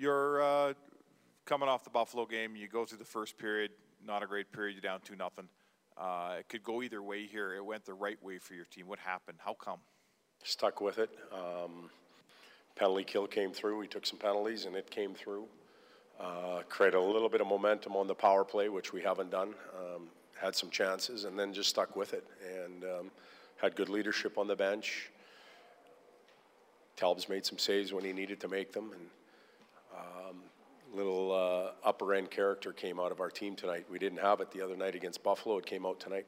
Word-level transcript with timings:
You're 0.00 0.42
uh, 0.42 0.72
coming 1.44 1.68
off 1.68 1.84
the 1.84 1.90
Buffalo 1.90 2.24
game. 2.24 2.56
You 2.56 2.68
go 2.68 2.86
through 2.86 2.96
the 2.96 3.04
first 3.04 3.36
period, 3.36 3.70
not 4.02 4.22
a 4.22 4.26
great 4.26 4.50
period. 4.50 4.72
You're 4.72 4.80
down 4.80 5.00
two 5.04 5.14
nothing. 5.14 5.46
Uh, 5.94 6.36
it 6.38 6.48
could 6.48 6.64
go 6.64 6.80
either 6.82 7.02
way 7.02 7.26
here. 7.26 7.54
It 7.54 7.62
went 7.62 7.84
the 7.84 7.92
right 7.92 8.16
way 8.22 8.38
for 8.38 8.54
your 8.54 8.64
team. 8.64 8.86
What 8.86 8.98
happened? 8.98 9.36
How 9.44 9.52
come? 9.52 9.80
Stuck 10.42 10.80
with 10.80 10.98
it. 10.98 11.10
Um, 11.30 11.90
penalty 12.76 13.04
kill 13.04 13.26
came 13.26 13.52
through. 13.52 13.76
We 13.76 13.86
took 13.86 14.06
some 14.06 14.18
penalties, 14.18 14.64
and 14.64 14.74
it 14.74 14.90
came 14.90 15.12
through. 15.12 15.44
Uh, 16.18 16.62
created 16.70 16.96
a 16.96 17.02
little 17.02 17.28
bit 17.28 17.42
of 17.42 17.46
momentum 17.46 17.94
on 17.94 18.06
the 18.06 18.14
power 18.14 18.42
play, 18.42 18.70
which 18.70 18.94
we 18.94 19.02
haven't 19.02 19.30
done. 19.30 19.52
Um, 19.78 20.08
had 20.40 20.54
some 20.56 20.70
chances, 20.70 21.24
and 21.24 21.38
then 21.38 21.52
just 21.52 21.68
stuck 21.68 21.94
with 21.94 22.14
it. 22.14 22.24
And 22.64 22.84
um, 22.84 23.10
had 23.58 23.76
good 23.76 23.90
leadership 23.90 24.38
on 24.38 24.46
the 24.48 24.56
bench. 24.56 25.10
Talb's 26.96 27.28
made 27.28 27.44
some 27.44 27.58
saves 27.58 27.92
when 27.92 28.02
he 28.02 28.14
needed 28.14 28.40
to 28.40 28.48
make 28.48 28.72
them, 28.72 28.92
and 28.92 29.02
um, 29.94 30.36
little 30.92 31.32
uh, 31.32 31.88
upper 31.88 32.14
end 32.14 32.30
character 32.30 32.72
came 32.72 32.98
out 32.98 33.12
of 33.12 33.20
our 33.20 33.30
team 33.30 33.56
tonight. 33.56 33.86
We 33.90 33.98
didn't 33.98 34.20
have 34.20 34.40
it 34.40 34.50
the 34.50 34.62
other 34.62 34.76
night 34.76 34.94
against 34.94 35.22
Buffalo. 35.22 35.58
It 35.58 35.66
came 35.66 35.86
out 35.86 36.00
tonight. 36.00 36.26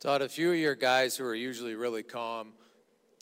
Todd, 0.00 0.22
a 0.22 0.28
few 0.28 0.50
of 0.50 0.56
your 0.56 0.74
guys 0.74 1.16
who 1.16 1.24
are 1.24 1.34
usually 1.34 1.74
really 1.74 2.02
calm, 2.02 2.52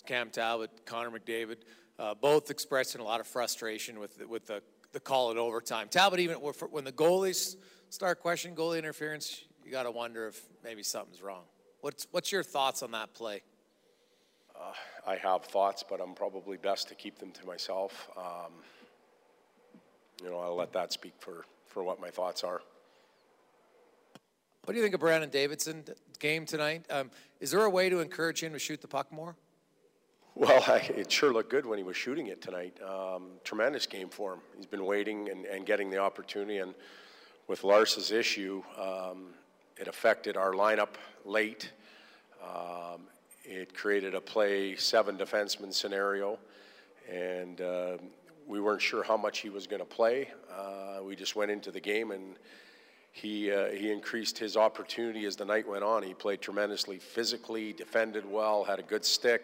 Cam 0.06 0.30
Talbot, 0.30 0.70
Connor 0.87 1.10
McDavid, 1.10 1.56
uh, 1.98 2.15
both 2.15 2.51
expressing 2.51 3.01
a 3.01 3.04
lot 3.04 3.20
of 3.20 3.27
frustration 3.27 3.98
with 3.98 4.18
with 4.27 4.46
the, 4.46 4.62
the 4.92 5.01
call 5.01 5.30
at 5.30 5.37
overtime. 5.37 5.88
Talbot, 5.88 6.20
even 6.20 6.37
when 6.37 6.84
the 6.84 6.92
goalies 6.92 7.56
start 7.90 8.20
questioning 8.20 8.56
goalie 8.56 8.79
interference, 8.79 9.45
you 9.65 9.70
got 9.70 9.82
to 9.82 9.90
wonder 9.90 10.27
if 10.27 10.40
maybe 10.65 10.82
something's 10.82 11.23
wrong. 11.23 11.42
What's 11.82 12.06
what's 12.12 12.32
your 12.32 12.42
thoughts 12.42 12.82
on 12.82 12.92
that 12.92 13.12
play? 13.12 13.42
Uh, 14.54 14.73
I 15.06 15.16
have 15.16 15.45
thoughts, 15.45 15.84
but 15.88 16.01
I'm 16.01 16.15
probably 16.15 16.56
best 16.56 16.88
to 16.88 16.95
keep 16.95 17.18
them 17.18 17.30
to 17.32 17.46
myself. 17.46 18.10
Um, 18.16 18.52
you 20.23 20.30
know, 20.30 20.38
I'll 20.38 20.56
let 20.56 20.73
that 20.73 20.92
speak 20.92 21.15
for, 21.19 21.45
for 21.66 21.83
what 21.83 22.01
my 22.01 22.10
thoughts 22.10 22.45
are. 22.45 22.60
What 24.65 24.74
do 24.74 24.76
you 24.76 24.82
think 24.82 24.95
of 24.95 25.01
Brandon 25.01 25.30
Davidson 25.30 25.85
game 26.18 26.46
tonight? 26.46 26.85
Um, 26.90 27.10
is 27.40 27.51
there 27.51 27.63
a 27.63 27.71
way 27.71 27.88
to 27.88 28.01
encourage 28.01 28.43
him 28.43 28.52
to 28.52 28.59
shoot 28.59 28.80
the 28.80 28.88
puck 28.88 29.10
more? 29.10 29.35
Well, 30.35 30.63
I, 30.68 30.79
it 30.95 31.10
sure 31.10 31.32
looked 31.32 31.51
good 31.51 31.66
when 31.66 31.79
he 31.79 31.85
was 31.85 31.96
shooting 31.96 32.29
it 32.29 32.41
tonight. 32.43 32.76
Um, 32.82 33.29
tremendous 33.43 33.87
game 33.87 34.09
for 34.09 34.35
him. 34.35 34.41
He's 34.57 34.66
been 34.66 34.85
waiting 34.85 35.29
and, 35.30 35.45
and 35.46 35.66
getting 35.66 35.91
the 35.91 35.98
opportunity. 35.98 36.59
And 36.59 36.74
with 37.48 37.65
Lars's 37.65 38.13
issue, 38.13 38.63
um, 38.79 39.35
it 39.76 39.88
affected 39.88 40.37
our 40.37 40.52
lineup 40.52 40.95
late. 41.24 41.73
Um, 42.43 43.02
it 43.45 43.74
created 43.74 44.15
a 44.15 44.21
play 44.21 44.76
seven 44.76 45.16
defenseman 45.16 45.73
scenario, 45.74 46.38
and 47.10 47.60
uh, 47.60 47.96
we 48.46 48.60
weren't 48.60 48.83
sure 48.83 49.02
how 49.02 49.16
much 49.16 49.38
he 49.38 49.51
was 49.51 49.66
going 49.66 49.80
to 49.80 49.87
play. 49.87 50.29
Uh, 50.52 51.02
we 51.02 51.16
just 51.16 51.37
went 51.37 51.51
into 51.51 51.71
the 51.71 51.80
game 51.80 52.10
and 52.10 52.37
he 53.13 53.51
uh, 53.51 53.71
he 53.71 53.91
increased 53.91 54.38
his 54.38 54.57
opportunity 54.57 55.24
as 55.24 55.37
the 55.37 55.45
night 55.45 55.69
went 55.69 55.82
on. 55.82 56.02
He 56.02 56.15
played 56.15 56.41
tremendously 56.41 56.99
physically, 56.99 57.73
defended 57.73 58.24
well, 58.24 58.65
had 58.65 58.79
a 58.79 58.82
good 58.82 59.05
stick. 59.05 59.43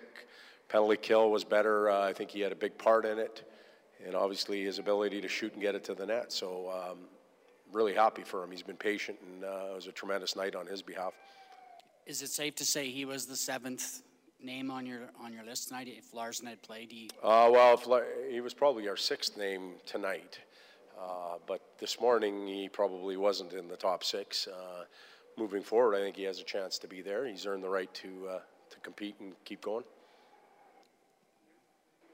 Penalty 0.68 0.96
kill 0.96 1.30
was 1.30 1.44
better. 1.44 1.90
Uh, 1.90 2.08
I 2.08 2.12
think 2.12 2.30
he 2.30 2.40
had 2.40 2.52
a 2.52 2.56
big 2.56 2.76
part 2.78 3.04
in 3.04 3.18
it, 3.18 3.48
and 4.04 4.14
obviously 4.14 4.62
his 4.62 4.78
ability 4.78 5.20
to 5.20 5.28
shoot 5.28 5.52
and 5.52 5.62
get 5.62 5.74
it 5.74 5.84
to 5.84 5.94
the 5.94 6.06
net. 6.06 6.32
So 6.32 6.70
um, 6.70 6.98
really 7.72 7.94
happy 7.94 8.22
for 8.22 8.42
him. 8.42 8.50
He's 8.50 8.62
been 8.62 8.76
patient, 8.76 9.18
and 9.24 9.44
uh, 9.44 9.70
it 9.70 9.74
was 9.74 9.86
a 9.86 9.92
tremendous 9.92 10.36
night 10.36 10.54
on 10.54 10.66
his 10.66 10.82
behalf. 10.82 11.12
Is 12.06 12.22
it 12.22 12.30
safe 12.30 12.54
to 12.56 12.64
say 12.64 12.88
he 12.88 13.04
was 13.04 13.26
the 13.26 13.36
seventh 13.36 14.02
name 14.46 14.70
on 14.70 14.86
your 14.86 15.10
on 15.22 15.32
your 15.32 15.44
list 15.44 15.68
tonight? 15.68 15.88
If 15.88 16.14
Larsson 16.14 16.46
had 16.46 16.62
played, 16.62 16.90
he 16.90 17.10
uh, 17.22 17.50
well, 17.52 17.74
if, 17.74 18.32
he 18.32 18.40
was 18.40 18.54
probably 18.54 18.88
our 18.88 18.96
sixth 18.96 19.36
name 19.36 19.74
tonight. 19.84 20.38
Uh, 20.98 21.36
but 21.46 21.60
this 21.78 22.00
morning 22.00 22.46
he 22.46 22.70
probably 22.70 23.18
wasn't 23.18 23.52
in 23.52 23.68
the 23.68 23.76
top 23.76 24.02
six. 24.02 24.48
Uh, 24.48 24.84
moving 25.36 25.62
forward, 25.62 25.94
I 25.94 26.00
think 26.00 26.16
he 26.16 26.22
has 26.22 26.40
a 26.40 26.44
chance 26.44 26.78
to 26.78 26.88
be 26.88 27.02
there. 27.02 27.26
He's 27.26 27.44
earned 27.44 27.62
the 27.62 27.68
right 27.68 27.92
to 27.94 28.28
uh, 28.30 28.38
to 28.70 28.80
compete 28.80 29.16
and 29.20 29.34
keep 29.44 29.60
going. 29.60 29.84